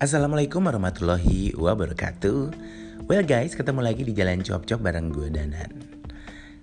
[0.00, 2.56] Assalamualaikum warahmatullahi wabarakatuh.
[3.04, 5.76] Well guys, ketemu lagi di Jalan Cop-Cop bareng gue Danan.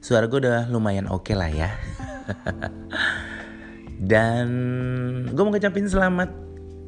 [0.01, 1.69] Suara gue udah lumayan oke okay lah ya.
[4.09, 4.49] Dan
[5.29, 6.33] gue mau ngucapin selamat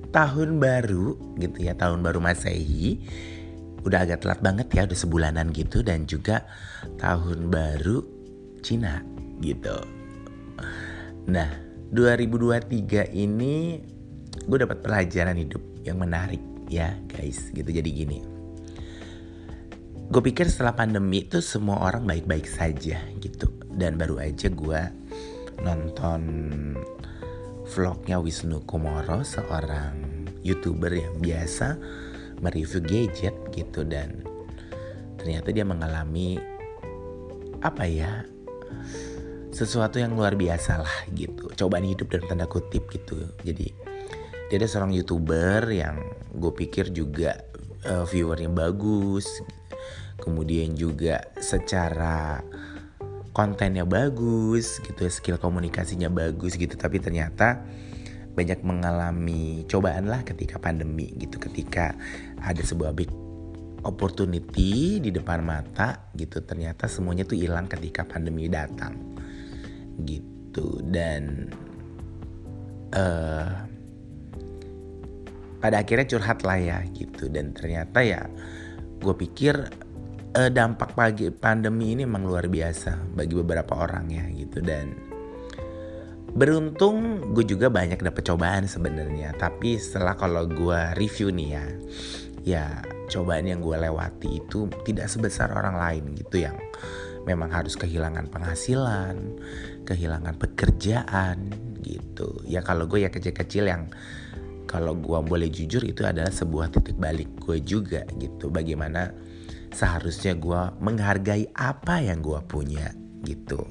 [0.09, 2.98] tahun baru gitu ya Tahun baru Masehi.
[3.86, 5.86] Udah agak telat banget ya, udah sebulanan gitu.
[5.86, 6.50] Dan juga
[6.98, 8.02] tahun baru
[8.66, 9.05] Cina
[9.38, 9.77] gitu.
[11.30, 11.50] Nah,
[11.94, 13.86] 2023 ini
[14.49, 17.53] gue dapat pelajaran hidup yang menarik ya guys.
[17.53, 18.26] Gitu jadi gini.
[20.09, 23.54] Gue pikir setelah pandemi itu semua orang baik-baik saja gitu.
[23.70, 24.81] Dan baru aja gue
[25.62, 26.21] nonton
[27.70, 31.77] vlognya Wisnu Kumoro seorang youtuber yang biasa
[32.41, 33.85] mereview gadget gitu.
[33.85, 34.26] Dan
[35.21, 36.41] ternyata dia mengalami
[37.62, 38.26] apa ya
[39.54, 41.54] sesuatu yang luar biasa lah gitu.
[41.54, 43.29] Cobaan hidup dalam tanda kutip gitu.
[43.45, 43.88] Jadi
[44.49, 46.01] dia ada seorang youtuber yang
[46.34, 47.40] gue pikir juga
[47.85, 49.26] uh, viewernya bagus
[50.20, 52.43] kemudian juga secara
[53.32, 57.63] kontennya bagus gitu skill komunikasinya bagus gitu tapi ternyata
[58.35, 61.96] banyak mengalami cobaan lah ketika pandemi gitu ketika
[62.41, 63.12] ada sebuah big
[63.84, 68.96] opportunity di depan mata gitu ternyata semuanya tuh hilang ketika pandemi datang
[70.03, 70.79] gitu.
[70.84, 71.52] Dan
[72.96, 73.69] uh,
[75.59, 77.28] pada akhirnya curhat lah ya gitu.
[77.28, 78.25] Dan ternyata ya
[79.00, 79.56] gue pikir
[80.35, 84.59] eh, dampak pagi pandemi ini emang luar biasa bagi beberapa orang ya gitu.
[84.63, 84.96] Dan
[86.30, 89.35] beruntung gue juga banyak dapet cobaan sebenarnya.
[89.35, 91.66] Tapi setelah kalau gue review nih ya
[92.40, 92.66] ya
[93.12, 96.56] cobaan yang gue lewati itu tidak sebesar orang lain gitu yang
[97.28, 99.18] memang harus kehilangan penghasilan
[99.84, 102.38] kehilangan pekerjaan gitu.
[102.46, 103.90] Ya kalau gue ya kecil-kecil yang
[104.69, 108.53] kalau gue boleh jujur itu adalah sebuah titik balik gue juga gitu.
[108.53, 109.09] Bagaimana
[109.74, 112.94] seharusnya gue menghargai apa yang gue punya
[113.25, 113.66] gitu.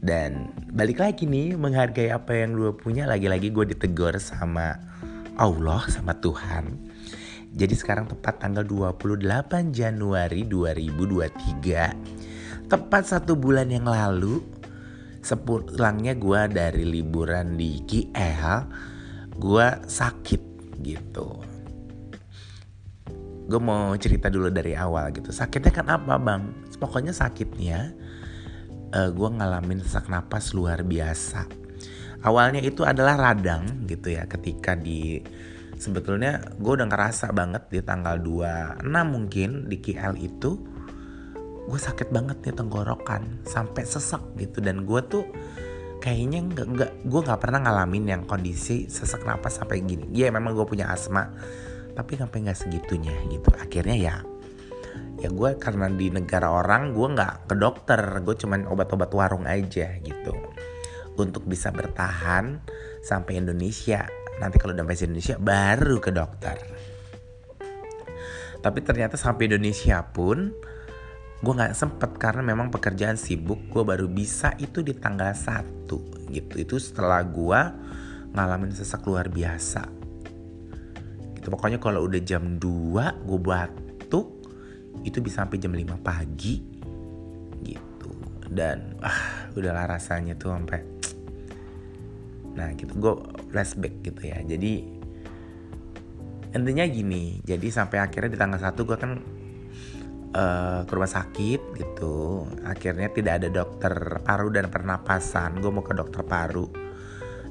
[0.00, 4.80] Dan balik lagi nih menghargai apa yang gue punya lagi-lagi gue ditegur sama
[5.36, 6.80] Allah sama Tuhan.
[7.52, 9.20] Jadi sekarang tepat tanggal 28
[9.68, 14.44] Januari 2023 tepat satu bulan yang lalu
[15.24, 18.68] sepulangnya gue dari liburan di KL
[19.38, 20.42] gue sakit
[20.82, 21.28] gitu.
[23.48, 25.32] Gue mau cerita dulu dari awal gitu.
[25.32, 26.42] Sakitnya kan apa bang?
[26.76, 27.96] Pokoknya sakitnya
[28.92, 31.48] uh, gue ngalamin sesak napas luar biasa.
[32.26, 35.22] Awalnya itu adalah radang gitu ya ketika di
[35.78, 40.58] sebetulnya gue udah ngerasa banget di tanggal 26 mungkin di KL itu
[41.68, 44.58] gue sakit banget nih tenggorokan sampai sesak gitu.
[44.58, 45.24] Dan gue tuh
[45.98, 50.06] kayaknya nggak nggak gue nggak pernah ngalamin yang kondisi sesak napas sampai gini.
[50.14, 51.30] Ya memang gue punya asma
[51.94, 53.50] tapi sampai nggak segitunya gitu.
[53.58, 54.16] Akhirnya ya
[55.18, 58.00] ya gue karena di negara orang gue nggak ke dokter.
[58.22, 60.34] Gue cuman obat-obat warung aja gitu.
[61.18, 62.62] Untuk bisa bertahan
[63.02, 64.06] sampai Indonesia.
[64.38, 66.56] Nanti kalau udah sampai Indonesia baru ke dokter.
[68.58, 70.50] Tapi ternyata sampai Indonesia pun
[71.38, 75.86] gue nggak sempet karena memang pekerjaan sibuk gue baru bisa itu di tanggal 1
[76.34, 76.54] gitu.
[76.58, 77.60] Itu setelah gue
[78.34, 79.86] ngalamin sesak luar biasa.
[81.38, 84.26] Gitu pokoknya kalau udah jam 2 gue batuk
[85.06, 86.58] itu bisa sampai jam 5 pagi
[87.62, 88.10] gitu.
[88.50, 90.82] Dan ah udahlah rasanya tuh sampai
[92.58, 92.98] nah gitu.
[92.98, 93.14] Gue
[93.54, 94.42] flashback gitu ya.
[94.42, 94.98] Jadi
[96.48, 99.37] intinya gini jadi sampai akhirnya di tanggal 1 gue kan
[100.34, 102.44] uh, ke rumah sakit gitu.
[102.66, 103.94] Akhirnya tidak ada dokter
[104.24, 105.60] paru dan pernapasan.
[105.62, 106.68] Gue mau ke dokter paru.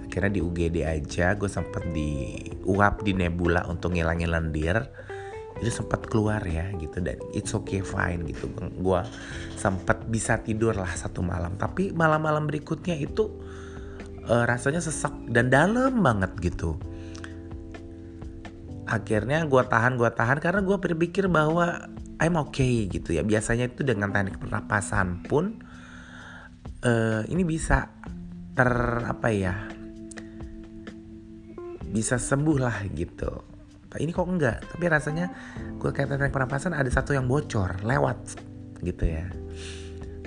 [0.07, 4.77] Akhirnya di UGD aja gue sempet di uap di nebula untuk ngilangin lendir.
[5.57, 7.01] Itu sempat keluar ya gitu.
[7.01, 8.49] Dan it's okay fine gitu.
[8.77, 9.01] Gue
[9.57, 11.57] sempet bisa tidur lah satu malam.
[11.57, 13.29] Tapi malam-malam berikutnya itu
[14.30, 16.77] uh, rasanya sesak dan dalam banget gitu.
[18.88, 23.22] Akhirnya gue tahan gue tahan karena gue berpikir bahwa I'm okay gitu ya.
[23.22, 25.62] Biasanya itu dengan teknik pernapasan pun
[26.81, 27.94] uh, ini bisa
[28.58, 28.72] ter
[29.06, 29.56] apa ya
[31.88, 33.31] bisa sembuh lah gitu.
[33.98, 34.58] Ini kok enggak?
[34.75, 35.25] Tapi rasanya
[35.80, 38.38] gue kayak teknik pernapasan ada satu yang bocor lewat
[38.86, 39.25] gitu ya.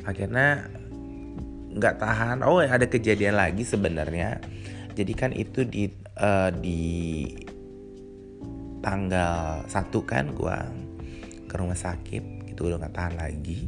[0.07, 0.67] Akhirnya
[1.71, 2.43] nggak tahan.
[2.43, 4.43] Oh ada kejadian lagi sebenarnya.
[4.97, 5.87] Jadi kan itu di
[6.19, 6.83] uh, di
[8.81, 10.59] tanggal satu kan gue
[11.51, 13.67] ke rumah sakit gitu udah nggak tahan lagi.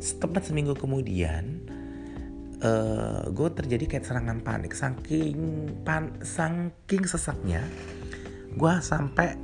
[0.00, 1.68] Setepat seminggu kemudian
[2.64, 4.72] uh, gue terjadi kayak serangan panik.
[4.72, 5.36] Saking
[5.84, 7.60] pan saking sesaknya
[8.56, 9.36] gue sampai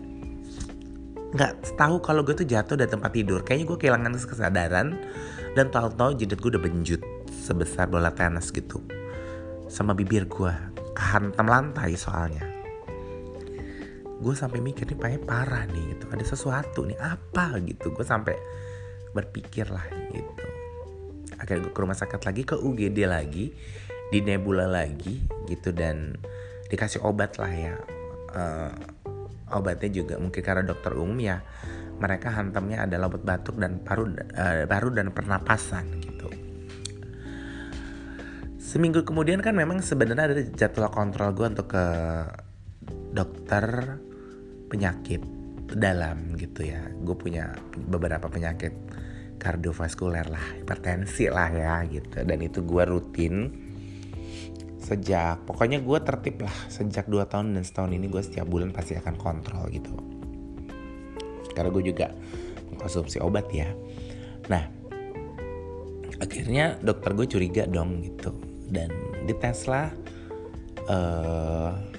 [1.37, 3.45] nggak tahu kalau gue tuh jatuh dari tempat tidur.
[3.45, 4.89] Kayaknya gue kehilangan kesadaran
[5.53, 8.81] dan tahu-tahu jidat gue udah benjut sebesar bola tenis gitu
[9.69, 10.55] sama bibir gue
[10.95, 12.54] kehantam lantai soalnya
[14.25, 16.09] gue sampai mikir nih pakai parah nih gitu.
[16.09, 17.93] Ada sesuatu nih apa gitu.
[17.93, 18.33] Gue sampai
[19.13, 20.47] berpikir lah gitu.
[21.37, 23.53] Akhirnya gue ke rumah sakit lagi ke UGD lagi
[24.09, 25.77] di nebula lagi gitu.
[25.77, 26.17] Dan
[26.73, 27.77] dikasih obat lah ya.
[28.35, 28.73] Uh,
[29.53, 31.39] obatnya juga mungkin karena dokter umum ya
[32.03, 36.27] mereka hantamnya adalah obat batuk dan paru uh, paru dan pernapasan gitu.
[38.59, 41.87] Seminggu kemudian kan memang sebenarnya ada jadwal kontrol gue untuk ke
[43.15, 43.95] dokter
[44.75, 45.23] penyakit
[45.71, 46.83] dalam gitu ya.
[47.07, 47.55] Gue punya
[47.87, 48.75] beberapa penyakit
[49.39, 52.27] kardiovaskuler lah hipertensi lah ya gitu.
[52.27, 53.63] Dan itu gue rutin
[54.85, 58.99] sejak pokoknya gue tertib lah sejak 2 tahun dan setahun ini gue setiap bulan pasti
[58.99, 59.95] akan kontrol gitu.
[61.55, 62.11] Karena gue juga
[62.75, 63.71] mengkonsumsi obat ya.
[64.51, 64.65] Nah
[66.19, 68.35] akhirnya dokter gue curiga dong gitu.
[68.69, 68.91] Dan
[69.25, 69.89] dites lah
[70.91, 71.94] uh,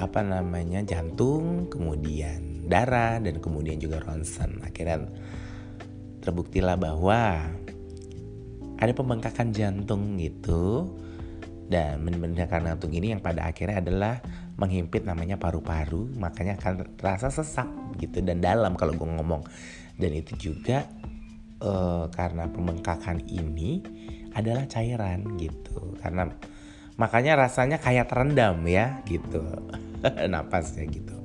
[0.00, 4.56] apa namanya jantung kemudian darah dan kemudian juga ronsen.
[4.64, 5.04] Akhirnya
[6.24, 7.52] terbuktilah bahwa
[8.80, 10.88] ada pembengkakan jantung gitu
[11.68, 14.24] dan mendengarkan jantung ini yang pada akhirnya adalah
[14.56, 17.68] menghimpit namanya paru-paru makanya akan terasa sesak
[18.00, 19.44] gitu dan dalam kalau gue ngomong.
[20.00, 20.88] Dan itu juga
[21.60, 23.84] uh, karena pembengkakan ini
[24.32, 25.92] adalah cairan gitu.
[26.00, 26.24] Karena
[27.00, 29.40] makanya rasanya kayak terendam ya gitu.
[30.32, 31.16] Napasnya gitu.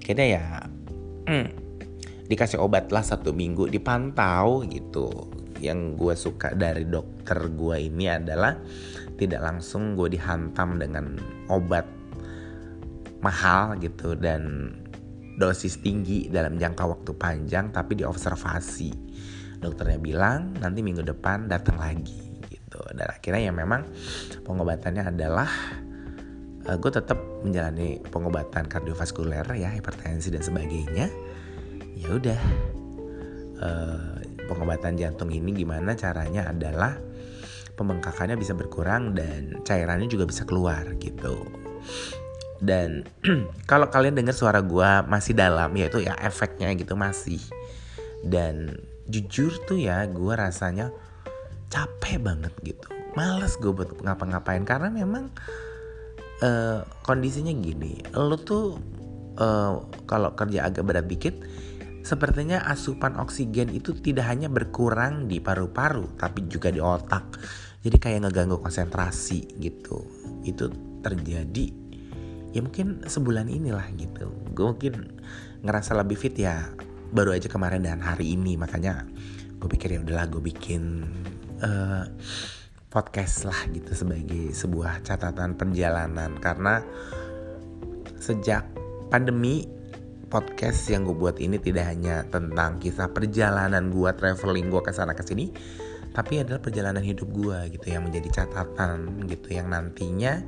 [0.00, 0.44] Kayaknya ya.
[1.28, 1.52] Hmm,
[2.32, 5.28] dikasih obat lah satu minggu dipantau gitu.
[5.60, 8.56] Yang gue suka dari dokter gue ini adalah
[9.20, 11.20] tidak langsung gue dihantam dengan
[11.52, 11.84] obat
[13.20, 14.72] mahal gitu dan
[15.36, 18.90] dosis tinggi dalam jangka waktu panjang tapi diobservasi.
[19.60, 22.27] Dokternya bilang nanti minggu depan datang lagi
[22.78, 23.82] gitu dan akhirnya ya memang
[24.46, 25.50] pengobatannya adalah
[26.70, 31.06] uh, gue tetap menjalani pengobatan kardiovaskuler ya hipertensi dan sebagainya
[31.98, 32.40] ya udah
[33.58, 34.14] uh,
[34.46, 36.94] pengobatan jantung ini gimana caranya adalah
[37.74, 41.46] pembengkakannya bisa berkurang dan cairannya juga bisa keluar gitu.
[42.58, 43.06] Dan
[43.70, 47.38] kalau kalian dengar suara gue masih dalam yaitu ya efeknya gitu masih.
[48.26, 50.90] Dan jujur tuh ya gue rasanya
[51.68, 52.88] capek banget gitu.
[53.16, 55.32] Males gue buat ngapa-ngapain karena memang
[56.44, 58.00] uh, kondisinya gini.
[58.12, 58.76] Lo tuh
[59.38, 61.34] uh, kalau kerja agak berat dikit
[62.08, 67.36] sepertinya asupan oksigen itu tidak hanya berkurang di paru-paru tapi juga di otak
[67.84, 70.08] jadi kayak ngeganggu konsentrasi gitu
[70.46, 70.72] itu
[71.04, 71.68] terjadi
[72.56, 75.20] ya mungkin sebulan inilah gitu gue mungkin
[75.60, 76.72] ngerasa lebih fit ya
[77.12, 79.04] baru aja kemarin dan hari ini makanya
[79.60, 81.04] gue pikir ya udahlah gue bikin
[81.62, 82.04] uh,
[82.88, 86.80] podcast lah gitu sebagai sebuah catatan perjalanan karena
[88.18, 88.64] sejak
[89.12, 89.68] pandemi
[90.28, 95.16] podcast yang gue buat ini tidak hanya tentang kisah perjalanan gue traveling gue ke sana
[95.16, 95.52] ke sini
[96.12, 100.42] tapi adalah perjalanan hidup gue gitu yang menjadi catatan gitu yang nantinya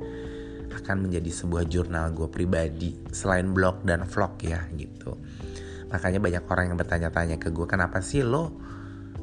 [0.71, 5.19] akan menjadi sebuah jurnal gue pribadi selain blog dan vlog ya gitu.
[5.91, 8.55] Makanya banyak orang yang bertanya-tanya ke gue kenapa sih lo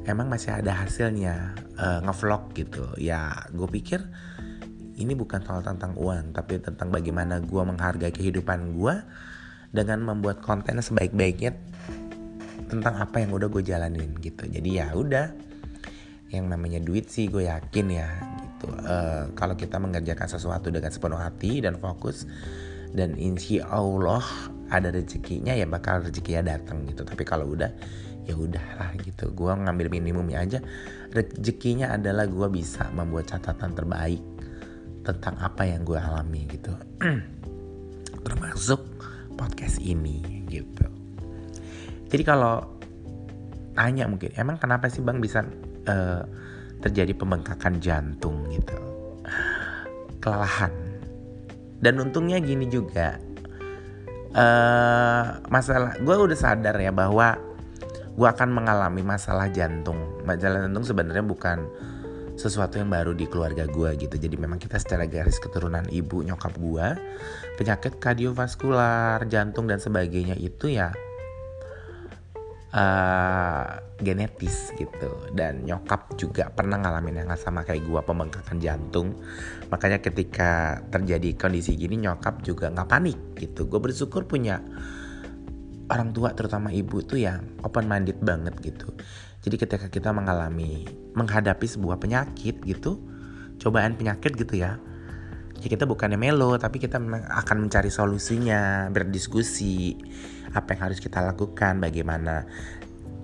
[0.05, 2.85] emang masih ada hasilnya uh, ngevlog gitu.
[2.99, 4.03] Ya gue pikir
[4.99, 8.95] ini bukan soal tentang uang tapi tentang bagaimana gue menghargai kehidupan gue
[9.71, 11.55] dengan membuat konten sebaik-baiknya
[12.69, 14.45] tentang apa yang udah gue jalanin gitu.
[14.45, 15.33] Jadi ya udah
[16.29, 18.09] yang namanya duit sih gue yakin ya
[18.45, 18.69] gitu.
[18.85, 22.29] Uh, kalau kita mengerjakan sesuatu dengan sepenuh hati dan fokus
[22.93, 24.21] dan insya Allah
[24.69, 27.01] ada rezekinya ya bakal rezekinya datang gitu.
[27.01, 27.73] Tapi kalau udah
[28.29, 29.33] ya udahlah gitu.
[29.33, 30.59] Gue ngambil minimumnya aja.
[31.09, 34.21] Rezekinya adalah gue bisa membuat catatan terbaik
[35.01, 36.69] tentang apa yang gue alami gitu.
[38.25, 38.85] Termasuk
[39.33, 40.85] podcast ini gitu.
[42.13, 42.61] Jadi kalau
[43.73, 45.41] tanya mungkin emang kenapa sih bang bisa
[45.89, 46.21] uh,
[46.85, 48.45] terjadi pembengkakan jantung?
[48.53, 48.77] gitu.
[50.21, 50.73] Kelelahan.
[51.79, 53.17] Dan untungnya gini juga.
[54.29, 57.48] Uh, masalah gue udah sadar ya bahwa
[58.19, 59.95] gue akan mengalami masalah jantung.
[60.27, 61.63] Masalah jantung sebenarnya bukan
[62.35, 64.19] sesuatu yang baru di keluarga gue gitu.
[64.19, 66.87] Jadi memang kita secara garis keturunan ibu nyokap gue
[67.55, 70.91] penyakit kardiovaskular jantung dan sebagainya itu ya
[72.75, 75.31] uh, genetis gitu.
[75.31, 79.15] Dan nyokap juga pernah ngalamin yang sama kayak gua pembengkakan jantung.
[79.71, 83.67] Makanya ketika terjadi kondisi gini nyokap juga nggak panik gitu.
[83.67, 84.59] Gue bersyukur punya
[85.89, 88.93] orang tua terutama ibu tuh yang open minded banget gitu.
[89.41, 90.85] Jadi ketika kita mengalami
[91.17, 93.01] menghadapi sebuah penyakit gitu
[93.59, 94.79] cobaan penyakit gitu ya
[95.59, 97.03] ya kita bukannya melo tapi kita
[97.43, 99.99] akan mencari solusinya berdiskusi
[100.55, 102.47] apa yang harus kita lakukan bagaimana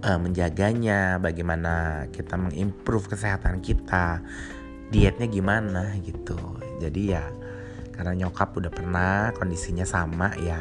[0.03, 4.19] uh, menjaganya bagaimana kita mengimprove kesehatan kita
[4.91, 6.37] dietnya gimana gitu.
[6.77, 7.25] Jadi ya
[7.95, 10.59] karena nyokap udah pernah kondisinya sama ya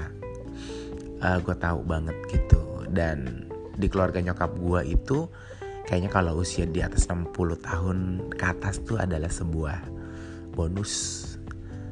[1.25, 2.85] uh, gue tahu banget gitu.
[2.93, 5.25] Dan di keluarga nyokap gue itu
[5.89, 7.33] kayaknya kalau usia di atas 60
[7.65, 9.81] tahun ke atas tuh adalah sebuah
[10.53, 11.25] bonus.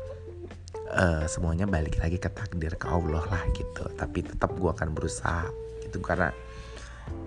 [0.96, 3.92] uh, semuanya balik lagi ke takdir ke Allah lah gitu.
[4.00, 5.52] Tapi tetap gue akan berusaha
[5.84, 6.00] gitu.
[6.00, 6.32] Karena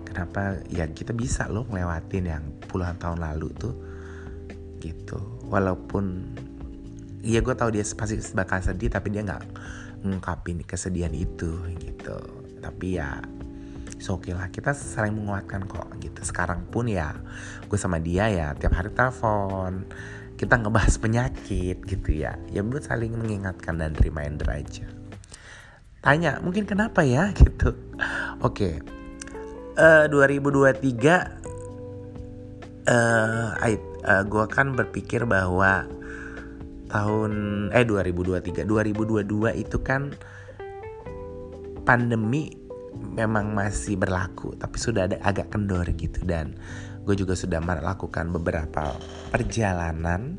[0.01, 0.57] kenapa?
[0.73, 3.75] Ya kita bisa loh ngelewatin yang puluhan tahun lalu tuh
[4.81, 5.21] gitu.
[5.45, 6.25] Walaupun
[7.27, 9.43] Iya gue tahu dia pasti bakal sedih tapi dia nggak
[10.05, 12.17] ngungkapin kesedihan itu gitu.
[12.63, 13.19] Tapi ya
[14.07, 14.47] oke okay lah.
[14.47, 16.23] Kita saling menguatkan kok gitu.
[16.23, 17.17] Sekarang pun ya
[17.67, 19.83] gue sama dia ya tiap hari telepon
[20.37, 22.37] kita ngebahas penyakit gitu ya.
[22.53, 24.85] Ya buat saling mengingatkan dan reminder aja.
[26.05, 27.33] Tanya mungkin kenapa ya?
[27.41, 27.73] Gitu.
[28.45, 28.79] Oke.
[28.79, 30.05] Okay.
[30.05, 30.77] uh, 2023
[32.87, 33.57] uh,
[34.07, 35.89] uh, gue kan berpikir bahwa
[36.87, 37.31] tahun
[37.75, 39.27] eh 2023 2022
[39.59, 40.15] itu kan
[41.83, 42.55] pandemi
[42.95, 46.55] memang masih berlaku tapi sudah ada agak kendor gitu dan
[47.07, 48.91] gue juga sudah melakukan beberapa
[49.31, 50.35] perjalanan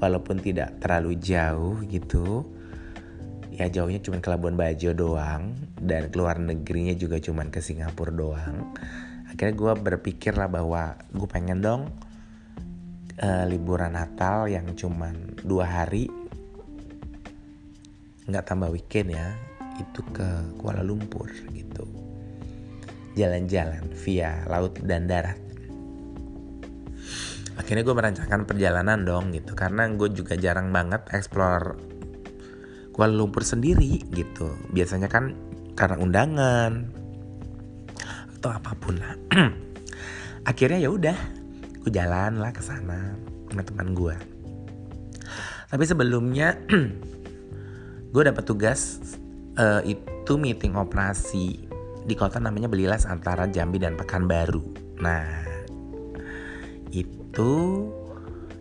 [0.00, 2.48] walaupun tidak terlalu jauh gitu.
[3.52, 8.72] Ya jauhnya cuma ke Labuan Bajo doang dan keluar negerinya juga cuma ke Singapura doang.
[9.28, 11.92] Akhirnya gue berpikir lah bahwa gue pengen dong
[13.20, 16.08] uh, liburan Natal yang cuman dua hari
[18.24, 19.28] nggak tambah weekend ya
[19.76, 21.84] itu ke Kuala Lumpur gitu.
[23.18, 25.47] Jalan-jalan via laut dan darat
[27.58, 29.52] akhirnya gue merancangkan perjalanan dong gitu.
[29.58, 31.74] Karena gue juga jarang banget explore
[32.94, 34.54] Kuala Lumpur sendiri gitu.
[34.70, 35.34] Biasanya kan
[35.74, 36.72] karena undangan
[38.38, 39.14] atau apa pun lah.
[40.50, 41.18] Akhirnya ya udah
[41.82, 43.12] gue jalan lah ke sana
[43.48, 44.38] sama teman gue
[45.68, 46.56] tapi sebelumnya
[48.14, 49.00] gue dapat tugas
[49.60, 51.68] uh, itu meeting operasi
[52.08, 54.64] di kota namanya Belilas antara Jambi dan Pekanbaru.
[55.04, 55.44] Nah
[57.28, 57.52] itu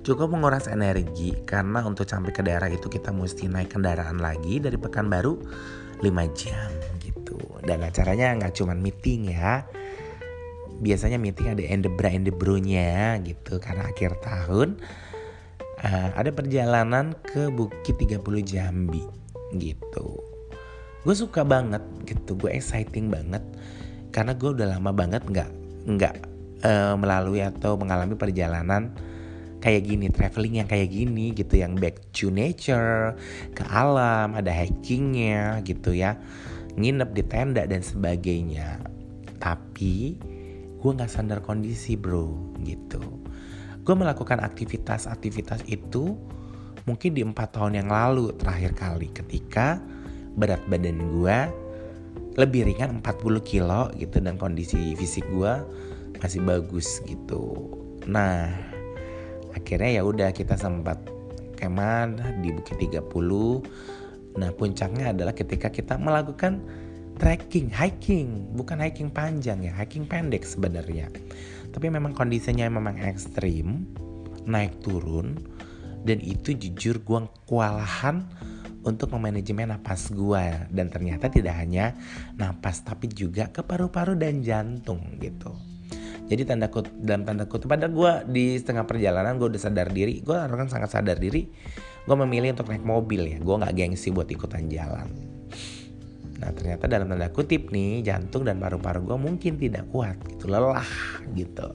[0.03, 4.75] cukup menguras energi karena untuk sampai ke daerah itu kita mesti naik kendaraan lagi dari
[4.75, 5.33] Pekanbaru
[6.03, 6.69] 5 jam
[6.99, 7.39] gitu.
[7.63, 9.63] Dan acaranya nggak cuma meeting ya.
[10.83, 14.77] Biasanya meeting ada endebra endebronya gitu karena akhir tahun.
[15.77, 19.03] Uh, ada perjalanan ke Bukit 30 Jambi
[19.55, 20.19] gitu.
[21.07, 23.43] Gue suka banget gitu gue exciting banget.
[24.11, 25.51] Karena gue udah lama banget nggak
[25.87, 28.93] nggak uh, melalui atau mengalami perjalanan
[29.57, 33.17] kayak gini traveling yang kayak gini gitu yang back to nature
[33.57, 36.15] ke alam ada hikingnya gitu ya
[36.77, 38.85] nginep di tenda dan sebagainya.
[39.41, 40.15] Tapi
[40.77, 43.01] gue nggak sadar kondisi bro gitu.
[43.81, 46.13] Gue melakukan aktivitas-aktivitas itu
[46.85, 49.81] mungkin di empat tahun yang lalu terakhir kali ketika
[50.37, 51.37] berat badan gue
[52.37, 55.53] lebih ringan 40 kilo gitu dan kondisi fisik gue
[56.21, 57.73] masih bagus gitu
[58.05, 58.51] nah
[59.53, 61.01] akhirnya ya udah kita sempat
[61.57, 66.61] kemah di Bukit 30 nah puncaknya adalah ketika kita melakukan
[67.17, 71.09] trekking, hiking, bukan hiking panjang ya, hiking pendek sebenarnya.
[71.73, 73.89] Tapi memang kondisinya memang ekstrim,
[74.45, 75.35] naik turun,
[76.05, 77.19] dan itu jujur gue
[77.49, 78.23] kewalahan
[78.85, 81.91] untuk memanajemen napas gue dan ternyata tidak hanya
[82.39, 85.51] napas tapi juga ke paru-paru dan jantung gitu.
[86.27, 90.19] Jadi tanda kut dalam tanda kutip pada gue di setengah perjalanan gue udah sadar diri,
[90.19, 91.47] gue orang sangat sadar diri,
[92.03, 95.07] gue memilih untuk naik mobil ya, gue nggak gengsi buat ikutan jalan.
[96.37, 100.85] Nah ternyata dalam tanda kutip nih jantung dan paru-paru gue mungkin tidak kuat gitu lelah
[101.31, 101.71] gitu.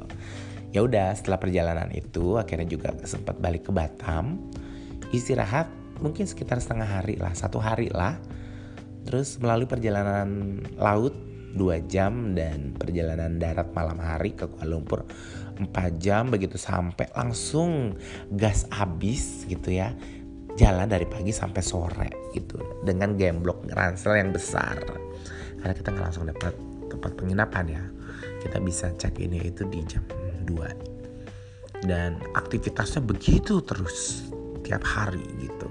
[0.73, 4.53] Ya udah setelah perjalanan itu akhirnya juga sempat balik ke Batam
[5.13, 5.69] istirahat
[6.01, 8.21] mungkin sekitar setengah hari lah satu hari lah.
[9.09, 15.05] Terus melalui perjalanan laut dua jam dan perjalanan darat malam hari ke Kuala Lumpur
[15.61, 15.69] 4
[16.01, 17.95] jam begitu sampai langsung
[18.33, 19.93] gas habis gitu ya.
[20.53, 24.81] Jalan dari pagi sampai sore gitu dengan gemblok ransel yang besar.
[25.61, 26.53] Karena kita nggak langsung dapat
[26.93, 27.85] tempat penginapan ya.
[28.43, 30.03] Kita bisa cek ini itu di jam
[30.45, 30.93] 2
[31.87, 34.27] dan aktivitasnya begitu terus
[34.63, 35.62] tiap hari gitu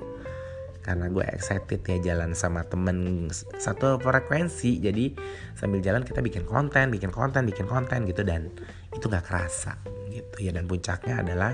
[0.82, 4.82] karena gue excited ya jalan sama temen satu frekuensi.
[4.82, 5.14] Jadi
[5.54, 8.50] sambil jalan kita bikin konten bikin konten bikin konten gitu dan
[8.90, 9.78] itu nggak kerasa
[10.10, 10.52] gitu ya.
[10.54, 11.54] Dan puncaknya adalah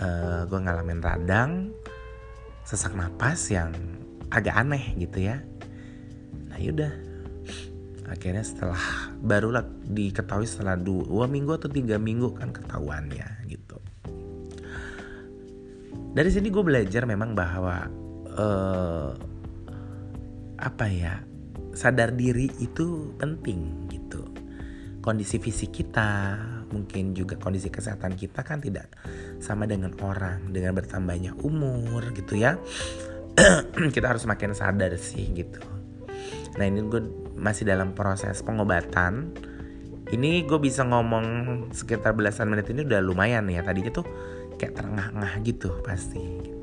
[0.00, 1.72] uh, gue ngalamin radang
[2.68, 3.72] sesak napas yang
[4.28, 5.40] agak aneh gitu ya.
[6.52, 6.92] Nah yaudah
[8.06, 8.78] akhirnya setelah
[9.18, 13.80] barulah diketahui setelah dua minggu atau tiga minggu kan ketahuan ya gitu.
[16.16, 18.05] Dari sini gue belajar memang bahwa
[18.36, 19.10] uh,
[20.56, 21.20] apa ya
[21.76, 24.24] sadar diri itu penting gitu.
[25.04, 26.34] Kondisi fisik kita
[26.72, 28.90] mungkin juga kondisi kesehatan kita kan tidak
[29.38, 32.58] sama dengan orang dengan bertambahnya umur gitu ya.
[33.94, 35.60] Kita harus makin sadar sih gitu.
[36.56, 37.04] Nah ini gue
[37.36, 39.36] masih dalam proses pengobatan.
[40.08, 43.60] Ini gue bisa ngomong sekitar belasan menit ini udah lumayan ya.
[43.60, 44.08] Tadinya tuh
[44.56, 46.55] kayak terengah-engah gitu pasti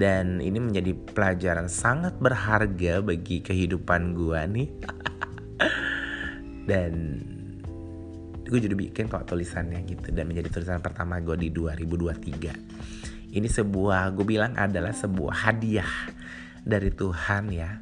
[0.00, 4.68] dan ini menjadi pelajaran sangat berharga bagi kehidupan gue nih.
[6.70, 6.92] Dan
[8.48, 14.10] gue jadi bikin kok tulisannya gitu dan menjadi tulisan pertama gue di 2023 ini sebuah
[14.18, 15.92] gue bilang adalah sebuah hadiah
[16.66, 17.78] dari Tuhan ya.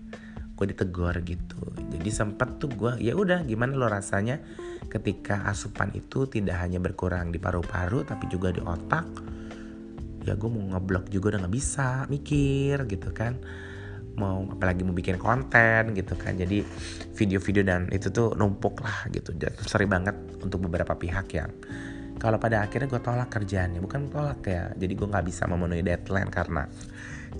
[0.52, 1.62] Gue ditegur gitu.
[1.94, 4.42] Jadi sempet tuh gue ya udah gimana lo rasanya
[4.90, 9.37] ketika asupan itu tidak hanya berkurang di paru-paru tapi juga di otak
[10.28, 13.40] ya gue mau ngeblok juga udah nggak bisa mikir gitu kan.
[14.18, 16.36] Mau apalagi mau bikin konten gitu kan.
[16.36, 16.60] Jadi
[17.16, 19.32] video-video dan itu tuh numpuk lah gitu.
[19.32, 20.14] Dan sering banget
[20.44, 21.50] untuk beberapa pihak yang
[22.18, 23.80] kalau pada akhirnya gue tolak kerjaannya.
[23.80, 26.68] Bukan tolak ya jadi gue nggak bisa memenuhi deadline karena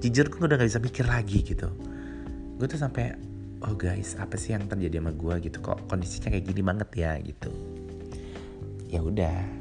[0.00, 1.68] jujur gue udah nggak bisa mikir lagi gitu.
[2.56, 3.12] Gue tuh sampai
[3.66, 5.58] oh guys apa sih yang terjadi sama gue gitu?
[5.60, 7.12] Kok kondisinya kayak gini banget ya?
[7.18, 7.50] Gitu.
[8.88, 9.57] Ya udah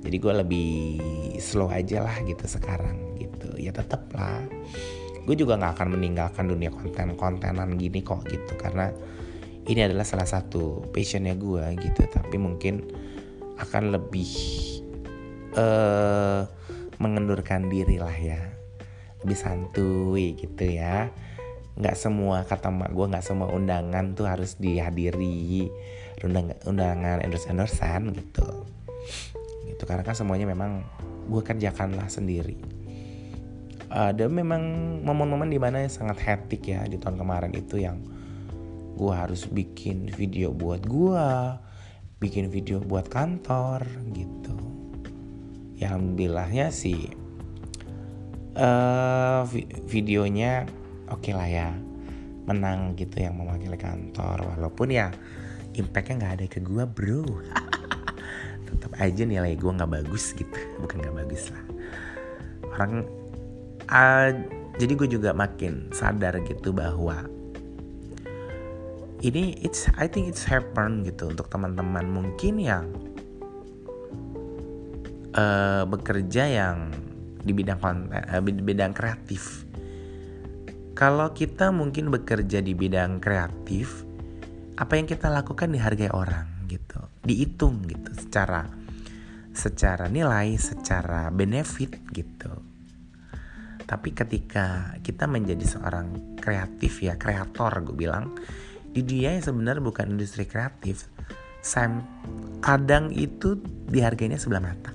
[0.00, 0.72] jadi gue lebih
[1.36, 3.52] slow aja lah gitu sekarang gitu.
[3.60, 4.40] Ya tetap lah.
[5.28, 8.56] Gue juga nggak akan meninggalkan dunia konten-kontenan gini kok gitu.
[8.56, 8.88] Karena
[9.68, 12.00] ini adalah salah satu passionnya gue gitu.
[12.08, 12.88] Tapi mungkin
[13.60, 14.32] akan lebih
[15.60, 16.48] uh,
[16.96, 18.40] mengendurkan diri lah ya.
[19.20, 21.12] Lebih santuy gitu ya.
[21.76, 25.68] Nggak semua kata mak gue nggak semua undangan tuh harus dihadiri
[26.20, 28.68] undangan undangan endorse endorsean gitu
[29.80, 29.88] gitu.
[29.88, 30.84] Karena kan semuanya memang
[31.32, 32.60] gue kerjakan lah sendiri.
[33.88, 34.62] Ada memang
[35.02, 38.04] momen-momen di mana sangat hektik ya di tahun kemarin itu yang
[39.00, 41.26] gue harus bikin video buat gue
[42.20, 44.54] bikin video buat kantor gitu.
[45.80, 47.08] Ya alhamdulillahnya sih
[48.60, 49.48] uh,
[49.88, 50.68] videonya
[51.08, 51.72] oke okay lah ya.
[52.44, 54.44] Menang gitu yang mewakili kantor.
[54.54, 55.08] Walaupun ya
[55.74, 57.22] impactnya nggak ada ke gue bro
[58.70, 60.58] tetap aja nilai gue nggak bagus gitu.
[60.78, 61.64] Bukan nggak bagus lah.
[62.70, 63.06] Orang
[63.90, 64.30] uh,
[64.78, 67.26] jadi gue juga makin sadar gitu bahwa
[69.20, 72.88] ini it's I think it's happen gitu untuk teman-teman mungkin yang
[75.36, 76.88] uh, bekerja yang
[77.40, 79.68] di bidang konten uh, bidang kreatif.
[80.96, 84.04] Kalau kita mungkin bekerja di bidang kreatif
[84.76, 87.02] apa yang kita lakukan dihargai orang gitu.
[87.26, 88.70] Dihitung gitu secara
[89.50, 92.54] secara nilai secara benefit gitu.
[93.82, 98.38] Tapi ketika kita menjadi seorang kreatif ya kreator gue bilang
[98.94, 101.10] di dia yang sebenarnya bukan industri kreatif
[101.60, 102.06] Sam
[102.62, 103.58] kadang itu
[103.90, 104.94] dihargainya sebelah mata.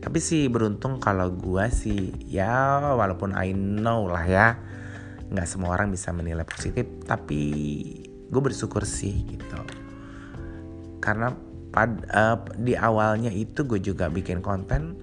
[0.00, 4.48] Tapi sih beruntung kalau gue sih ya walaupun I know lah ya
[5.30, 7.42] nggak semua orang bisa menilai positif tapi
[8.30, 9.58] gue bersyukur sih gitu.
[11.02, 11.34] Karena
[11.74, 14.98] pad, uh, di awalnya itu gue juga bikin konten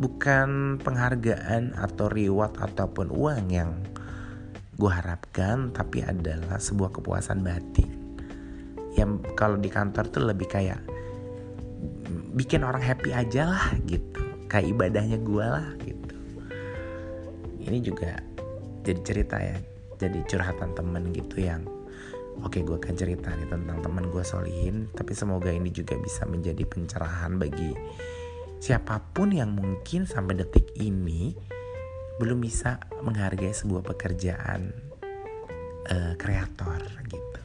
[0.00, 3.76] bukan penghargaan atau reward ataupun uang yang
[4.80, 8.16] gue harapkan tapi adalah sebuah kepuasan batin.
[8.96, 10.80] Yang kalau di kantor tuh lebih kayak
[12.36, 14.20] bikin orang happy aja lah gitu.
[14.48, 16.16] Kayak ibadahnya gue lah gitu.
[17.60, 18.18] Ini juga
[18.80, 19.56] jadi cerita ya
[20.00, 21.60] jadi curhatan temen gitu yang
[22.44, 26.62] oke gue akan cerita nih tentang temen gue Solihin tapi semoga ini juga bisa menjadi
[26.66, 27.72] pencerahan bagi
[28.60, 31.32] siapa pun yang mungkin sampai detik ini
[32.20, 34.68] belum bisa menghargai sebuah pekerjaan
[35.88, 37.40] uh, kreator gitu.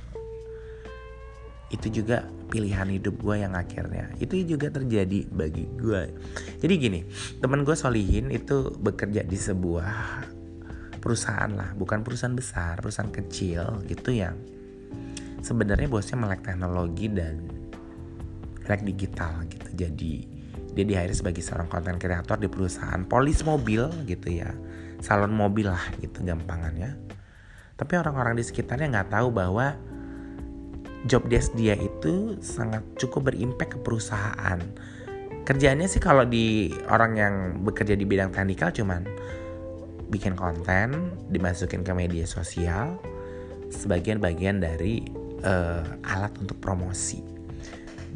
[1.72, 6.12] Itu juga pilihan hidup gue yang akhirnya itu juga terjadi bagi gue.
[6.60, 7.00] Jadi gini,
[7.40, 10.28] teman gue Solihin itu bekerja di sebuah
[11.00, 14.36] perusahaan lah, bukan perusahaan besar, perusahaan kecil gitu yang
[15.46, 17.46] sebenarnya bosnya melek teknologi dan
[18.66, 19.70] melek digital gitu.
[19.78, 20.14] Jadi
[20.74, 24.50] dia di sebagai seorang konten kreator di perusahaan polis mobil gitu ya.
[25.06, 26.98] Salon mobil lah gitu gampangannya.
[27.78, 29.78] Tapi orang-orang di sekitarnya nggak tahu bahwa
[31.06, 34.58] job desk dia itu sangat cukup berimpact ke perusahaan.
[35.46, 39.06] Kerjanya sih kalau di orang yang bekerja di bidang teknikal cuman
[40.10, 42.98] bikin konten dimasukin ke media sosial
[43.70, 45.06] sebagian bagian dari
[45.44, 47.20] uh, alat untuk promosi.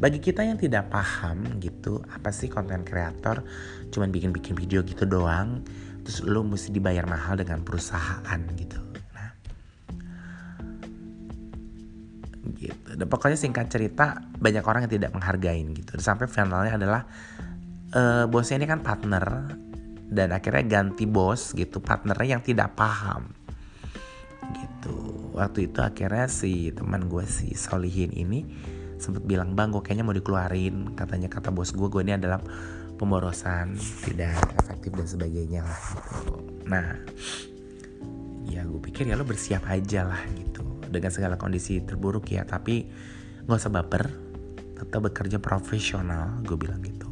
[0.00, 3.44] Bagi kita yang tidak paham gitu apa sih konten kreator?
[3.92, 5.60] Cuman bikin-bikin video gitu doang
[6.00, 8.80] terus lo mesti dibayar mahal dengan perusahaan gitu.
[9.12, 9.32] Nah
[12.56, 12.88] gitu.
[12.96, 16.00] Dan pokoknya singkat cerita banyak orang yang tidak menghargain gitu.
[16.00, 17.04] Sampai finalnya adalah
[17.92, 19.52] uh, bosnya ini kan partner
[20.10, 23.30] dan akhirnya ganti bos gitu partnernya yang tidak paham
[24.50, 24.99] gitu
[25.40, 28.44] waktu itu akhirnya si teman gue si Solihin ini
[29.00, 30.92] sempat bilang bang gue kayaknya mau dikeluarin.
[30.92, 32.44] Katanya kata bos gue gue ini adalah
[33.00, 33.72] pemborosan
[34.04, 36.34] tidak efektif dan sebagainya lah gitu.
[36.68, 36.86] Nah
[38.44, 40.60] ya gue pikir ya lo bersiap aja lah gitu.
[40.92, 42.84] Dengan segala kondisi terburuk ya tapi
[43.48, 44.04] nggak usah baper
[44.76, 47.08] tetap bekerja profesional gue bilang gitu.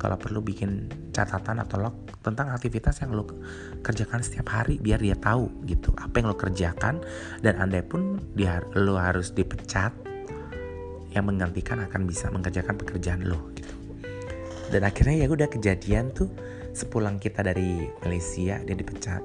[0.00, 0.88] Kalau perlu bikin
[1.18, 3.26] catatan atau log tentang aktivitas yang lo
[3.82, 7.02] kerjakan setiap hari biar dia tahu gitu apa yang lo kerjakan
[7.42, 9.90] dan andai pun dia lo harus dipecat
[11.10, 13.74] yang menggantikan akan bisa mengerjakan pekerjaan lo gitu.
[14.68, 16.28] Dan akhirnya ya udah kejadian tuh
[16.76, 19.24] sepulang kita dari Malaysia dia dipecat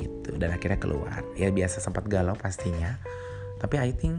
[0.00, 1.22] gitu dan akhirnya keluar.
[1.38, 2.98] Ya biasa sempat galau pastinya.
[3.60, 4.18] Tapi I think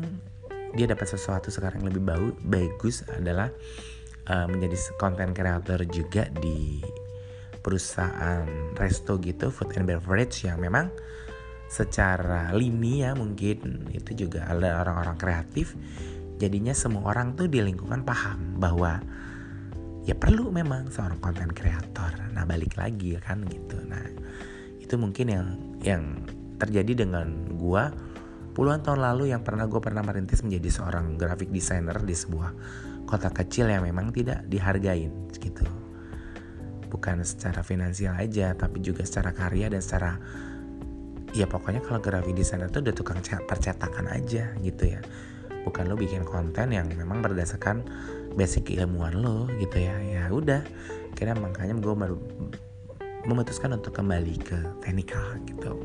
[0.78, 3.52] dia dapat sesuatu sekarang yang lebih bau, bagus adalah
[4.28, 6.80] uh, menjadi content creator juga di
[7.64, 8.44] perusahaan
[8.76, 10.92] resto gitu food and beverage yang memang
[11.72, 15.74] secara lini ya mungkin itu juga ada orang-orang kreatif.
[16.38, 19.00] Jadinya semua orang tuh di lingkungan paham bahwa
[20.04, 23.80] ya perlu memang seorang konten kreator nah balik lagi kan gitu.
[23.88, 24.04] Nah
[24.78, 25.48] itu mungkin yang
[25.82, 26.04] yang
[26.60, 27.90] terjadi dengan gua.
[28.54, 32.54] Puluhan tahun lalu yang pernah gue pernah merintis menjadi seorang graphic designer di sebuah
[33.14, 35.62] kota kecil yang memang tidak dihargain gitu.
[36.90, 40.18] Bukan secara finansial aja tapi juga secara karya dan secara
[41.38, 45.02] ya pokoknya kalau graphic designer itu udah tukang percetakan aja gitu ya.
[45.62, 47.86] Bukan lo bikin konten yang memang berdasarkan
[48.34, 49.94] basic ilmuwan lo gitu ya.
[50.02, 50.66] Ya udah
[51.14, 52.18] kira makanya gue baru
[53.30, 55.78] memutuskan untuk kembali ke teknikal gitu.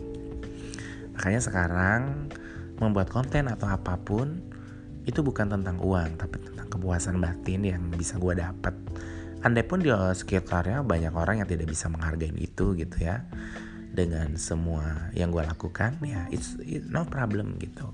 [1.13, 2.33] Makanya sekarang
[2.81, 4.41] membuat konten atau apa pun
[5.05, 6.37] itu bukan tentang uang tapi
[6.69, 8.77] kepuasan batin yang bisa gue dapat
[9.43, 13.25] andai pun di sekitarnya banyak orang yang tidak bisa menghargai itu gitu ya.
[13.89, 17.91] Dengan semua yang gue lakukan ya it's, it's no problem gitu.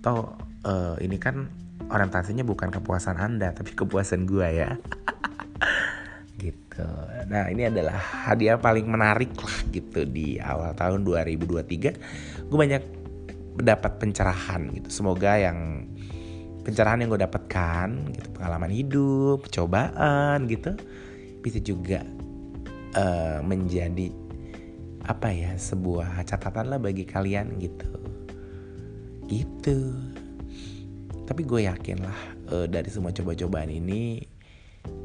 [0.00, 1.50] Toh uh, ini kan
[1.90, 4.70] orientasinya bukan kepuasan anda tapi kepuasan gue ya.
[6.36, 6.84] Gitu.
[7.32, 12.84] Nah ini adalah hadiah paling menarik lah gitu di awal tahun 2023 gue banyak
[13.56, 14.88] mendapat pencerahan gitu.
[14.92, 15.88] Semoga yang
[16.66, 18.28] pencerahan yang gue dapatkan gitu.
[18.34, 20.74] Pengalaman hidup cobaan gitu.
[21.38, 22.02] Bisa juga
[22.98, 24.10] uh, menjadi
[25.06, 27.86] apa ya sebuah catatan lah bagi kalian gitu.
[29.30, 29.94] Gitu.
[31.22, 32.18] Tapi gue yakin lah
[32.50, 34.18] uh, dari semua coba-cobaan ini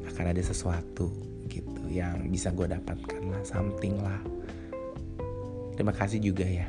[0.10, 1.14] akan ada sesuatu
[1.46, 4.18] gitu yang bisa gue dapatkan lah something lah.
[5.78, 6.66] Terima kasih juga ya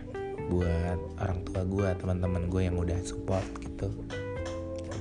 [0.52, 3.88] buat orang tua gue teman-teman gue yang udah support gitu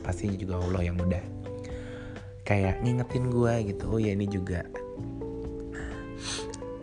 [0.02, 1.24] pasti juga Allah yang udah
[2.46, 3.84] kayak ngingetin gue gitu.
[3.88, 4.66] Oh ya ini juga.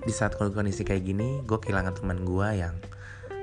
[0.03, 2.75] Di saat kondisi kayak gini gue kehilangan teman gue yang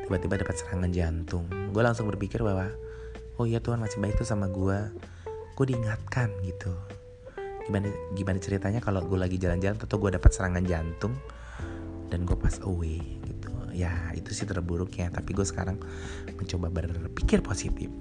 [0.08, 1.46] tiba-tiba dapat serangan jantung.
[1.70, 2.72] Gue langsung berpikir bahwa
[3.38, 4.78] oh iya Tuhan masih baik tuh sama gue
[5.56, 6.74] gue diingatkan gitu.
[7.66, 11.14] Gimana gimana ceritanya kalau gue lagi jalan-jalan atau gue dapat serangan jantung
[12.10, 13.02] dan gue pas away
[13.76, 15.12] ya itu sih terburuknya.
[15.12, 15.76] Tapi gue sekarang
[16.32, 17.92] mencoba berpikir positif.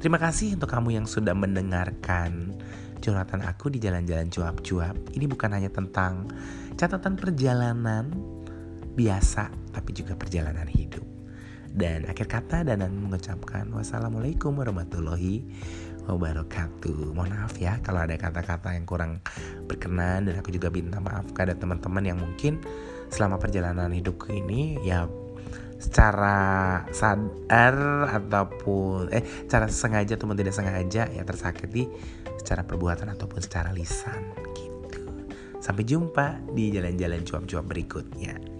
[0.00, 2.56] Terima kasih untuk kamu yang sudah mendengarkan
[3.04, 4.96] curhatan aku di jalan-jalan cuap-cuap.
[5.12, 6.32] Ini bukan hanya tentang
[6.74, 8.10] catatan perjalanan
[8.98, 11.04] biasa tapi juga perjalanan hidup.
[11.68, 15.46] Dan akhir kata Danan mengucapkan wassalamualaikum warahmatullahi
[16.08, 17.12] wabarakatuh.
[17.12, 19.20] Mohon maaf ya kalau ada kata-kata yang kurang
[19.68, 22.58] berkenan dan aku juga minta maaf kepada teman-teman yang mungkin
[23.12, 25.06] selama perjalanan hidupku ini ya
[25.78, 31.86] secara sadar ataupun eh cara sengaja ataupun tidak sengaja ya tersakiti
[32.34, 35.06] secara perbuatan ataupun secara lisan gitu.
[35.62, 38.57] Sampai jumpa di jalan-jalan cuap-cuap berikutnya.